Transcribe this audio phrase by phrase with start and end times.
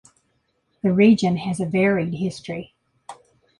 [0.81, 2.73] The region has a varied history.